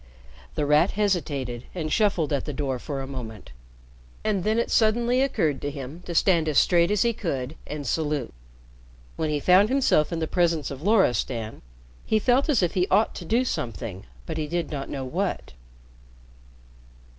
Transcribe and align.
The 0.55 0.65
Rat 0.65 0.93
hesitated 0.93 1.65
and 1.75 1.91
shuffled 1.93 2.33
at 2.33 2.45
the 2.45 2.53
door 2.53 2.79
for 2.79 3.01
a 3.01 3.05
moment, 3.07 3.51
and 4.23 4.43
then 4.43 4.57
it 4.57 4.71
suddenly 4.71 5.21
occurred 5.21 5.61
to 5.61 5.69
him 5.69 6.01
to 6.07 6.15
stand 6.15 6.49
as 6.49 6.57
straight 6.57 6.89
as 6.89 7.03
he 7.03 7.13
could 7.13 7.55
and 7.67 7.85
salute. 7.85 8.33
When 9.15 9.29
he 9.29 9.39
found 9.39 9.69
himself 9.69 10.11
in 10.11 10.17
the 10.17 10.25
presence 10.25 10.71
of 10.71 10.81
Loristan, 10.81 11.61
he 12.03 12.17
felt 12.17 12.49
as 12.49 12.63
if 12.63 12.73
he 12.73 12.87
ought 12.89 13.13
to 13.13 13.25
do 13.25 13.45
something, 13.45 14.07
but 14.25 14.39
he 14.39 14.47
did 14.47 14.71
not 14.71 14.89
know 14.89 15.05
what. 15.05 15.53